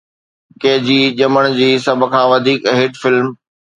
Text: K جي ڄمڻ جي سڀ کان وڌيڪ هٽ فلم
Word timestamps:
K 0.61 0.71
جي 0.87 0.95
ڄمڻ 1.17 1.45
جي 1.57 1.69
سڀ 1.85 1.99
کان 2.11 2.25
وڌيڪ 2.31 2.59
هٽ 2.77 2.91
فلم 3.01 3.27